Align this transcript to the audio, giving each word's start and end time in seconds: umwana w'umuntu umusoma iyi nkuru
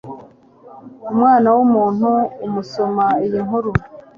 umwana 1.11 1.47
w'umuntu 1.55 2.07
umusoma 2.45 3.05
iyi 3.25 3.39
nkuru 3.45 3.71